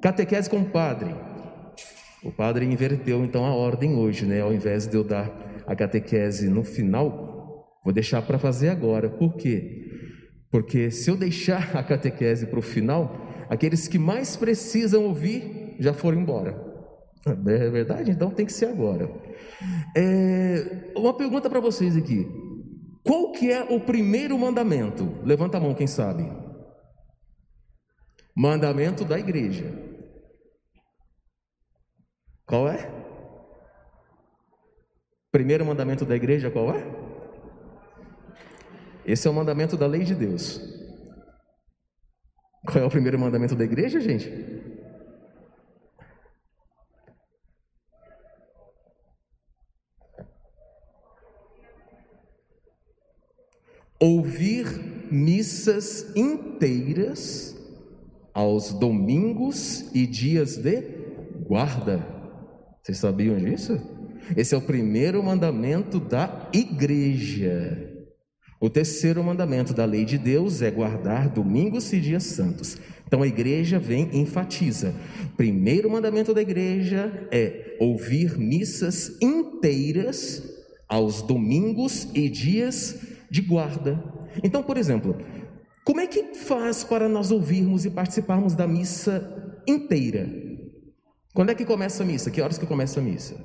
Catequese 0.00 0.48
com 0.48 0.60
o 0.60 0.70
padre. 0.70 1.14
O 2.22 2.32
padre 2.32 2.64
inverteu 2.64 3.24
então 3.24 3.44
a 3.44 3.54
ordem 3.54 3.94
hoje, 3.94 4.26
né? 4.26 4.40
Ao 4.40 4.52
invés 4.52 4.86
de 4.86 4.96
eu 4.96 5.04
dar 5.04 5.30
a 5.66 5.74
catequese 5.74 6.48
no 6.48 6.64
final, 6.64 7.78
vou 7.84 7.92
deixar 7.92 8.22
para 8.22 8.38
fazer 8.38 8.68
agora. 8.68 9.08
Por 9.08 9.36
quê? 9.36 9.84
Porque 10.50 10.90
se 10.90 11.10
eu 11.10 11.16
deixar 11.16 11.76
a 11.76 11.82
catequese 11.82 12.46
para 12.46 12.58
o 12.58 12.62
final, 12.62 13.16
aqueles 13.48 13.86
que 13.86 13.98
mais 13.98 14.36
precisam 14.36 15.04
ouvir 15.04 15.76
já 15.78 15.92
foram 15.92 16.20
embora. 16.20 16.64
É 17.26 17.70
verdade? 17.70 18.10
Então 18.10 18.30
tem 18.30 18.46
que 18.46 18.52
ser 18.52 18.66
agora. 18.66 19.10
É, 19.96 20.92
uma 20.96 21.14
pergunta 21.14 21.50
para 21.50 21.60
vocês 21.60 21.96
aqui. 21.96 22.26
Qual 23.02 23.32
que 23.32 23.50
é 23.52 23.62
o 23.62 23.80
primeiro 23.80 24.38
mandamento? 24.38 25.18
Levanta 25.24 25.58
a 25.58 25.60
mão, 25.60 25.74
quem 25.74 25.86
sabe. 25.86 26.28
Mandamento 28.36 29.04
da 29.04 29.18
igreja. 29.18 29.85
Qual 32.46 32.68
é? 32.68 32.88
Primeiro 35.32 35.66
mandamento 35.66 36.04
da 36.04 36.14
igreja 36.14 36.50
qual 36.50 36.70
é? 36.70 36.82
Esse 39.04 39.26
é 39.26 39.30
o 39.30 39.34
mandamento 39.34 39.76
da 39.76 39.86
lei 39.86 40.04
de 40.04 40.14
Deus. 40.14 40.60
Qual 42.64 42.82
é 42.82 42.86
o 42.86 42.90
primeiro 42.90 43.18
mandamento 43.18 43.54
da 43.54 43.64
igreja, 43.64 44.00
gente? 44.00 44.30
Ouvir 53.98 54.66
missas 55.10 56.14
inteiras 56.14 57.56
aos 58.32 58.72
domingos 58.72 59.90
e 59.94 60.06
dias 60.06 60.56
de 60.56 60.82
guarda. 61.46 62.15
Vocês 62.86 62.98
sabiam 62.98 63.36
disso? 63.36 63.80
Esse 64.36 64.54
é 64.54 64.58
o 64.58 64.60
primeiro 64.60 65.20
mandamento 65.20 65.98
da 65.98 66.48
igreja. 66.52 67.92
O 68.60 68.70
terceiro 68.70 69.24
mandamento 69.24 69.74
da 69.74 69.84
lei 69.84 70.04
de 70.04 70.16
Deus 70.16 70.62
é 70.62 70.70
guardar 70.70 71.28
domingos 71.28 71.92
e 71.92 71.98
dias 71.98 72.22
santos. 72.22 72.78
Então 73.04 73.22
a 73.22 73.26
igreja 73.26 73.80
vem 73.80 74.08
e 74.12 74.18
enfatiza. 74.18 74.94
Primeiro 75.36 75.90
mandamento 75.90 76.32
da 76.32 76.40
igreja 76.40 77.26
é 77.32 77.76
ouvir 77.80 78.38
missas 78.38 79.20
inteiras 79.20 80.44
aos 80.88 81.22
domingos 81.22 82.06
e 82.14 82.28
dias 82.28 83.00
de 83.28 83.42
guarda. 83.42 84.00
Então, 84.44 84.62
por 84.62 84.76
exemplo, 84.76 85.16
como 85.82 85.98
é 85.98 86.06
que 86.06 86.36
faz 86.36 86.84
para 86.84 87.08
nós 87.08 87.32
ouvirmos 87.32 87.84
e 87.84 87.90
participarmos 87.90 88.54
da 88.54 88.68
missa 88.68 89.60
inteira? 89.66 90.45
Quando 91.36 91.50
é 91.50 91.54
que 91.54 91.66
começa 91.66 92.02
a 92.02 92.06
missa? 92.06 92.30
Que 92.30 92.40
horas 92.40 92.56
que 92.56 92.64
começa 92.64 92.98
a 92.98 93.02
missa? 93.02 93.36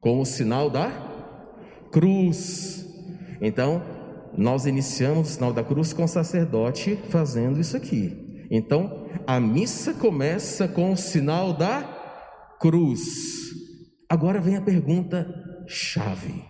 Com 0.00 0.20
o 0.20 0.26
sinal 0.26 0.68
da 0.68 0.90
cruz. 1.92 2.84
Então, 3.40 3.80
nós 4.36 4.66
iniciamos 4.66 5.30
o 5.30 5.32
sinal 5.34 5.52
da 5.52 5.62
cruz 5.62 5.92
com 5.92 6.02
o 6.02 6.08
sacerdote 6.08 6.98
fazendo 7.10 7.60
isso 7.60 7.76
aqui. 7.76 8.44
Então, 8.50 9.08
a 9.24 9.38
missa 9.38 9.94
começa 9.94 10.66
com 10.66 10.92
o 10.92 10.96
sinal 10.96 11.52
da 11.52 12.56
cruz. 12.58 13.52
Agora 14.08 14.40
vem 14.40 14.56
a 14.56 14.60
pergunta 14.60 15.32
chave. 15.68 16.44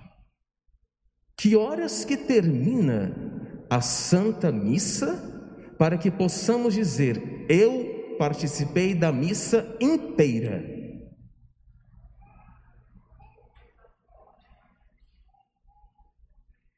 Que 1.36 1.54
horas 1.54 2.02
que 2.02 2.16
termina 2.16 3.14
a 3.68 3.82
Santa 3.82 4.50
Missa 4.50 5.22
para 5.78 5.98
que 5.98 6.10
possamos 6.10 6.72
dizer: 6.72 7.44
eu 7.50 7.93
participei 8.16 8.94
da 8.94 9.12
missa 9.12 9.76
inteira? 9.80 10.64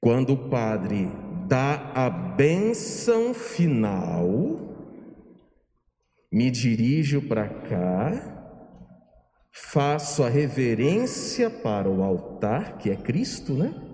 Quando 0.00 0.34
o 0.34 0.48
padre 0.48 1.08
dá 1.48 1.92
a 1.94 2.08
benção 2.08 3.34
final, 3.34 4.26
me 6.30 6.50
dirijo 6.50 7.22
para 7.22 7.48
cá, 7.48 8.36
faço 9.52 10.22
a 10.22 10.28
reverência 10.28 11.48
para 11.50 11.88
o 11.88 12.02
altar, 12.02 12.78
que 12.78 12.90
é 12.90 12.96
Cristo, 12.96 13.54
né? 13.54 13.85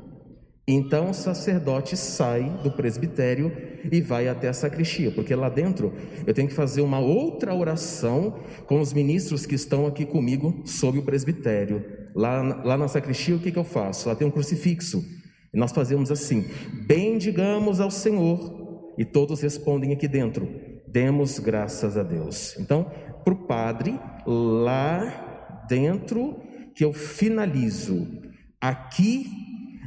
Então 0.66 1.10
o 1.10 1.14
sacerdote 1.14 1.96
sai 1.96 2.48
do 2.62 2.70
presbitério 2.70 3.50
e 3.90 4.00
vai 4.00 4.28
até 4.28 4.48
a 4.48 4.52
sacristia, 4.52 5.10
porque 5.10 5.34
lá 5.34 5.48
dentro 5.48 5.92
eu 6.24 6.32
tenho 6.32 6.46
que 6.46 6.54
fazer 6.54 6.82
uma 6.82 7.00
outra 7.00 7.52
oração 7.52 8.38
com 8.66 8.80
os 8.80 8.92
ministros 8.92 9.44
que 9.44 9.56
estão 9.56 9.86
aqui 9.86 10.06
comigo 10.06 10.62
sob 10.64 10.98
o 10.98 11.02
presbitério. 11.02 11.84
Lá, 12.14 12.62
lá 12.62 12.76
na 12.76 12.86
sacristia, 12.86 13.34
o 13.34 13.40
que, 13.40 13.50
que 13.50 13.58
eu 13.58 13.64
faço? 13.64 14.08
Lá 14.08 14.14
tem 14.14 14.26
um 14.26 14.30
crucifixo. 14.30 15.04
E 15.52 15.58
nós 15.58 15.72
fazemos 15.72 16.12
assim: 16.12 16.48
bendigamos 16.86 17.80
ao 17.80 17.90
Senhor. 17.90 18.94
E 18.96 19.04
todos 19.04 19.40
respondem 19.40 19.92
aqui 19.92 20.06
dentro: 20.06 20.48
demos 20.86 21.40
graças 21.40 21.96
a 21.96 22.04
Deus. 22.04 22.56
Então, 22.58 22.90
para 23.24 23.34
o 23.34 23.46
padre, 23.46 23.98
lá 24.26 25.64
dentro 25.68 26.40
que 26.74 26.84
eu 26.84 26.92
finalizo. 26.92 28.06
Aqui 28.60 29.26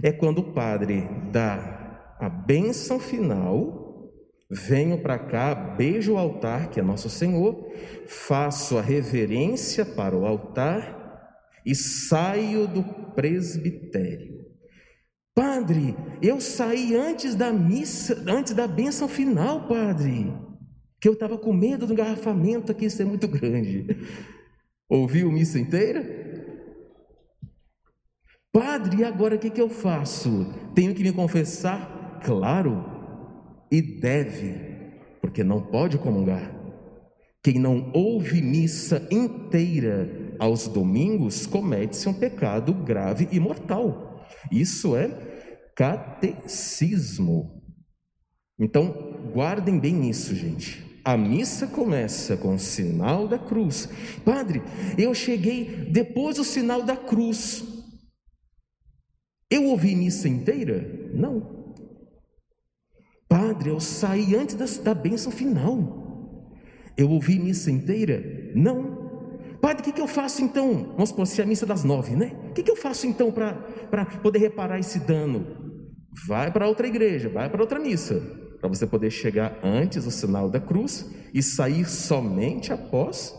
é 0.06 0.12
quando 0.12 0.38
o 0.38 0.54
padre 0.54 1.10
dá 1.32 2.16
a 2.20 2.30
bênção 2.30 3.00
final, 3.00 4.14
venho 4.48 5.02
para 5.02 5.18
cá, 5.18 5.56
beijo 5.56 6.14
o 6.14 6.18
altar, 6.18 6.70
que 6.70 6.80
é 6.80 6.84
nosso 6.84 7.10
Senhor, 7.10 7.72
faço 8.06 8.78
a 8.78 8.82
reverência 8.82 9.84
para 9.84 10.16
o 10.16 10.24
altar 10.24 11.34
e 11.66 11.74
saio 11.74 12.68
do 12.68 12.84
presbitério. 13.16 14.46
Padre, 15.34 15.96
eu 16.22 16.40
saí 16.40 16.96
antes 16.96 17.34
da 17.34 17.52
missa, 17.52 18.24
antes 18.28 18.54
da 18.54 18.68
bênção 18.68 19.08
final, 19.08 19.68
padre. 19.68 20.32
Que 21.02 21.10
eu 21.10 21.14
estava 21.14 21.36
com 21.36 21.52
medo 21.52 21.88
do 21.88 21.94
engarrafamento 21.94 22.72
aqui 22.72 22.92
ser 22.92 23.06
muito 23.06 23.28
grande. 23.28 23.88
Ouviu 24.88 25.32
missa 25.32 25.58
inteira? 25.58 26.25
Padre, 28.56 29.02
e 29.02 29.04
agora 29.04 29.36
o 29.36 29.38
que, 29.38 29.50
que 29.50 29.62
eu 29.62 29.68
faço? 29.68 30.48
Tenho 30.74 30.96
que 30.96 31.04
me 31.04 31.12
confessar? 31.12 32.22
Claro, 32.24 32.86
e 33.70 33.82
deve, 33.82 34.56
porque 35.20 35.44
não 35.44 35.62
pode 35.62 35.98
comungar. 35.98 36.56
Quem 37.44 37.60
não 37.60 37.92
ouve 37.94 38.42
missa 38.42 39.06
inteira 39.12 40.34
aos 40.40 40.70
domingos 40.70 41.46
comete-se 41.46 42.08
um 42.08 42.14
pecado 42.14 42.74
grave 42.74 43.28
e 43.30 43.42
mortal. 43.42 44.26
Isso 44.50 44.96
é 44.96 45.10
catecismo. 45.76 47.62
Então, 48.58 49.18
guardem 49.34 49.78
bem 49.78 50.10
isso, 50.10 50.34
gente. 50.34 50.82
A 51.04 51.18
missa 51.18 51.68
começa 51.68 52.38
com 52.38 52.56
o 52.56 52.60
sinal 52.60 53.28
da 53.28 53.38
cruz. 53.38 53.90
Padre, 54.24 54.64
eu 54.98 55.14
cheguei 55.14 55.90
depois 55.92 56.38
do 56.38 56.46
sinal 56.46 56.84
da 56.84 56.96
cruz. 56.96 57.75
Eu 59.50 59.66
ouvi 59.66 59.96
missa 59.96 60.28
inteira? 60.28 61.10
Não. 61.14 61.74
Padre, 63.28 63.70
eu 63.70 63.80
saí 63.80 64.36
antes 64.36 64.56
da, 64.56 64.66
da 64.84 64.94
bênção 64.94 65.32
final. 65.32 66.04
Eu 66.98 67.10
ouvi 67.10 67.38
missa 67.40 67.70
inteira? 67.70 68.24
Não. 68.56 69.06
Padre, 69.62 69.82
o 69.82 69.86
que, 69.86 69.92
que 69.92 70.02
eu 70.02 70.08
faço 70.08 70.44
então? 70.44 70.94
Vamos 70.94 71.10
supor, 71.10 71.28
se 71.28 71.42
é 71.42 71.44
a 71.44 71.48
missa 71.48 71.66
das 71.66 71.84
nove, 71.84 72.16
né? 72.16 72.34
O 72.50 72.54
que, 72.54 72.64
que 72.64 72.72
eu 72.72 72.76
faço 72.76 73.08
então 73.08 73.32
para 73.32 74.06
poder 74.22 74.40
reparar 74.40 74.80
esse 74.80 75.00
dano? 75.00 75.46
Vai 76.28 76.52
para 76.52 76.68
outra 76.68 76.88
igreja, 76.88 77.30
vai 77.30 77.50
para 77.50 77.62
outra 77.62 77.80
missa, 77.80 78.22
para 78.60 78.70
você 78.70 78.88
poder 78.88 79.10
chegar 79.10 79.60
antes 79.64 80.06
do 80.06 80.12
sinal 80.12 80.50
da 80.50 80.60
cruz 80.60 81.10
e 81.34 81.44
sair 81.44 81.86
somente 81.86 82.72
após 82.72 83.34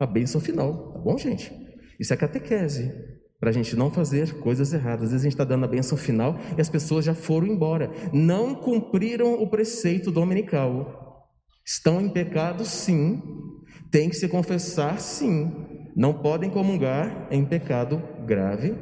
a 0.00 0.06
bênção 0.06 0.40
final, 0.40 0.92
tá 0.92 0.98
bom, 0.98 1.16
gente? 1.16 1.52
Isso 2.00 2.12
é 2.12 2.16
catequese, 2.16 2.92
para 3.38 3.50
a 3.50 3.52
gente 3.52 3.76
não 3.76 3.90
fazer 3.90 4.38
coisas 4.38 4.72
erradas. 4.72 5.04
Às 5.04 5.10
vezes 5.10 5.22
a 5.22 5.28
gente 5.28 5.34
está 5.34 5.44
dando 5.44 5.64
a 5.64 5.68
bênção 5.68 5.96
final 5.96 6.38
e 6.56 6.60
as 6.60 6.68
pessoas 6.68 7.04
já 7.04 7.14
foram 7.14 7.46
embora, 7.46 7.90
não 8.12 8.54
cumpriram 8.54 9.34
o 9.34 9.48
preceito 9.48 10.10
dominical. 10.10 11.28
Estão 11.64 12.00
em 12.00 12.08
pecado, 12.08 12.64
sim, 12.64 13.22
tem 13.90 14.08
que 14.08 14.16
se 14.16 14.28
confessar 14.28 15.00
sim. 15.00 15.52
Não 15.96 16.12
podem 16.12 16.50
comungar 16.50 17.26
em 17.30 17.44
pecado 17.44 18.02
grave, 18.26 18.74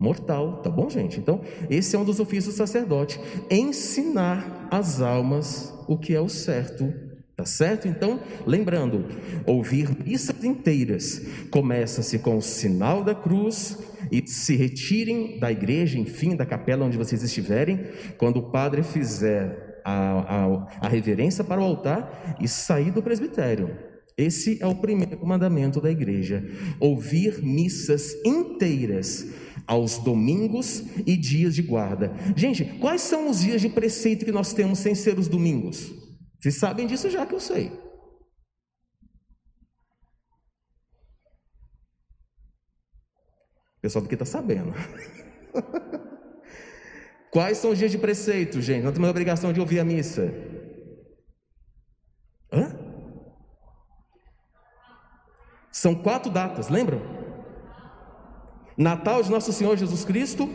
mortal, 0.00 0.62
tá 0.62 0.70
bom, 0.70 0.88
gente? 0.88 1.18
Então, 1.18 1.42
esse 1.68 1.94
é 1.94 1.98
um 1.98 2.04
dos 2.04 2.20
ofícios 2.20 2.54
do 2.54 2.58
sacerdote, 2.58 3.20
ensinar 3.50 4.68
as 4.70 5.00
almas 5.00 5.74
o 5.86 5.98
que 5.98 6.14
é 6.14 6.20
o 6.20 6.28
certo. 6.28 6.92
Tá 7.38 7.44
certo? 7.44 7.86
Então, 7.86 8.18
lembrando, 8.44 9.06
ouvir 9.46 9.96
missas 10.04 10.42
inteiras 10.42 11.22
começa-se 11.52 12.18
com 12.18 12.36
o 12.36 12.42
sinal 12.42 13.04
da 13.04 13.14
cruz 13.14 13.78
e 14.10 14.26
se 14.26 14.56
retirem 14.56 15.38
da 15.38 15.52
igreja, 15.52 16.00
enfim, 16.00 16.34
da 16.34 16.44
capela 16.44 16.84
onde 16.84 16.98
vocês 16.98 17.22
estiverem, 17.22 17.86
quando 18.16 18.38
o 18.38 18.50
padre 18.50 18.82
fizer 18.82 19.80
a, 19.84 20.18
a, 20.18 20.66
a 20.80 20.88
reverência 20.88 21.44
para 21.44 21.60
o 21.60 21.64
altar 21.64 22.36
e 22.40 22.48
sair 22.48 22.90
do 22.90 23.00
presbitério. 23.00 23.70
Esse 24.16 24.60
é 24.60 24.66
o 24.66 24.74
primeiro 24.74 25.24
mandamento 25.24 25.80
da 25.80 25.92
igreja: 25.92 26.44
ouvir 26.80 27.40
missas 27.40 28.16
inteiras 28.24 29.28
aos 29.64 29.98
domingos 29.98 30.82
e 31.06 31.16
dias 31.16 31.54
de 31.54 31.62
guarda. 31.62 32.12
Gente, 32.34 32.64
quais 32.80 33.02
são 33.02 33.30
os 33.30 33.42
dias 33.42 33.60
de 33.60 33.68
preceito 33.68 34.24
que 34.24 34.32
nós 34.32 34.52
temos 34.52 34.80
sem 34.80 34.96
ser 34.96 35.20
os 35.20 35.28
domingos? 35.28 35.97
Vocês 36.40 36.58
sabem 36.58 36.86
disso 36.86 37.10
já 37.10 37.26
que 37.26 37.34
eu 37.34 37.40
sei. 37.40 37.72
O 43.78 43.80
pessoal 43.80 44.02
daqui 44.02 44.14
está 44.14 44.24
sabendo. 44.24 44.72
Quais 47.30 47.58
são 47.58 47.72
os 47.72 47.78
dias 47.78 47.90
de 47.90 47.98
preceito, 47.98 48.60
gente? 48.60 48.84
Nós 48.84 48.92
temos 48.92 49.08
obrigação 49.08 49.52
de 49.52 49.60
ouvir 49.60 49.80
a 49.80 49.84
missa. 49.84 50.32
Hã? 52.52 52.76
São 55.70 55.94
quatro 55.94 56.30
datas, 56.30 56.68
lembram? 56.68 57.00
Natal 58.76 59.22
de 59.22 59.30
Nosso 59.30 59.52
Senhor 59.52 59.76
Jesus 59.76 60.04
Cristo. 60.04 60.48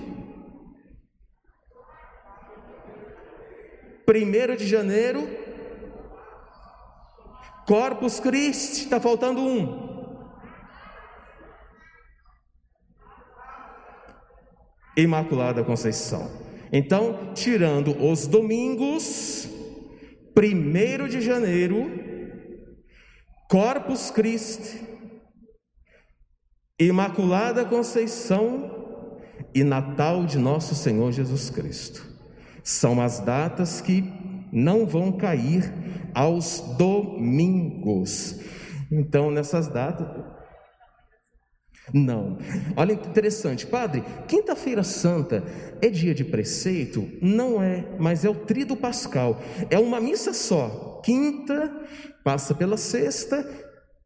Primeiro 4.05 4.57
de 4.57 4.67
janeiro. 4.67 5.42
Corpus 7.65 8.19
Christi, 8.19 8.83
está 8.83 8.99
faltando 8.99 9.41
um. 9.41 9.93
Imaculada 14.95 15.63
Conceição. 15.63 16.29
Então, 16.71 17.33
tirando 17.33 17.95
os 18.03 18.27
domingos, 18.27 19.47
primeiro 20.33 21.07
de 21.07 21.21
janeiro, 21.21 21.89
Corpus 23.49 24.11
Christi, 24.11 24.81
Imaculada 26.79 27.63
Conceição 27.63 29.21
e 29.53 29.63
Natal 29.63 30.25
de 30.25 30.37
Nosso 30.37 30.75
Senhor 30.75 31.11
Jesus 31.11 31.49
Cristo. 31.49 32.03
São 32.63 32.99
as 32.99 33.19
datas 33.19 33.79
que 33.79 34.03
não 34.51 34.85
vão 34.85 35.11
cair 35.11 35.71
aos 36.13 36.59
domingos. 36.77 38.39
Então, 38.91 39.31
nessas 39.31 39.67
datas, 39.67 40.07
não. 41.93 42.37
Olha 42.77 42.95
que 42.95 43.09
interessante, 43.09 43.67
padre. 43.67 44.03
Quinta-feira 44.27 44.83
Santa 44.83 45.43
é 45.81 45.89
dia 45.89 46.13
de 46.13 46.23
preceito? 46.23 47.09
Não 47.21 47.61
é, 47.61 47.97
mas 47.99 48.23
é 48.23 48.29
o 48.29 48.35
trido 48.35 48.75
pascal. 48.75 49.41
É 49.69 49.77
uma 49.77 49.99
missa 49.99 50.33
só. 50.33 51.01
Quinta 51.03 51.71
passa 52.23 52.55
pela 52.55 52.77
sexta 52.77 53.45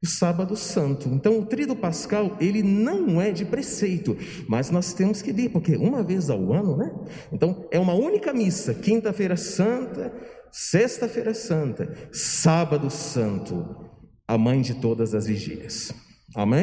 e 0.02 0.08
sábado 0.08 0.56
santo. 0.56 1.10
Então 1.10 1.40
o 1.40 1.46
trido 1.46 1.76
pascal, 1.76 2.36
ele 2.40 2.64
não 2.64 3.22
é 3.22 3.32
de 3.32 3.46
preceito, 3.46 4.18
mas 4.48 4.70
nós 4.70 4.94
temos 4.94 5.22
que 5.22 5.32
ir, 5.32 5.50
porque 5.50 5.76
uma 5.76 6.04
vez 6.04 6.30
ao 6.30 6.54
ano, 6.54 6.78
né? 6.78 6.92
Então 7.32 7.68
é 7.72 7.80
uma 7.80 7.94
única 7.94 8.34
missa, 8.34 8.74
quinta-feira 8.74 9.36
santa, 9.36 10.14
sexta-feira 10.52 11.34
santa, 11.34 11.94
sábado 12.12 12.90
santo, 12.90 13.90
a 14.28 14.38
mãe 14.38 14.62
de 14.62 14.76
todas 14.76 15.14
as 15.14 15.28
vigílias. 15.28 15.94
Amém? 16.36 16.56